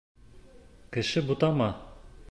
[0.95, 1.69] Кеше бутама!